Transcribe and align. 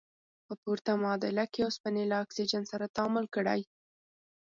په 0.45 0.53
پورته 0.61 0.91
معادله 1.01 1.45
کې 1.53 1.65
اوسپنې 1.67 2.03
له 2.11 2.15
اکسیجن 2.23 2.63
سره 2.71 2.91
تعامل 2.95 3.25
کړی. 3.35 3.61